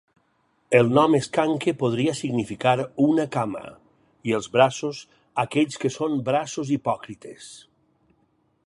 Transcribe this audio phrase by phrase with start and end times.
[0.77, 2.73] El nom Skanke podria significar
[3.09, 3.61] "una cama",
[4.31, 5.03] i els braços,
[5.45, 7.55] aquells que són braços hipòcrites.